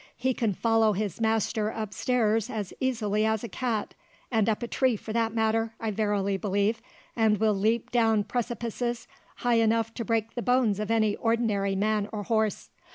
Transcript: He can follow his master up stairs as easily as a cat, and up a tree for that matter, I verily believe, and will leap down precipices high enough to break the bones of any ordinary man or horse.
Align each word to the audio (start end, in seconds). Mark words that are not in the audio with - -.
He 0.17 0.33
can 0.33 0.53
follow 0.55 0.93
his 0.93 1.21
master 1.21 1.71
up 1.71 1.93
stairs 1.93 2.49
as 2.49 2.73
easily 2.79 3.23
as 3.23 3.43
a 3.43 3.47
cat, 3.47 3.93
and 4.31 4.49
up 4.49 4.63
a 4.63 4.67
tree 4.67 4.95
for 4.95 5.13
that 5.13 5.31
matter, 5.31 5.75
I 5.79 5.91
verily 5.91 6.37
believe, 6.37 6.81
and 7.15 7.37
will 7.37 7.53
leap 7.53 7.91
down 7.91 8.23
precipices 8.23 9.07
high 9.35 9.59
enough 9.61 9.93
to 9.93 10.03
break 10.03 10.33
the 10.33 10.41
bones 10.41 10.79
of 10.79 10.89
any 10.89 11.15
ordinary 11.17 11.75
man 11.75 12.09
or 12.11 12.23
horse. 12.23 12.71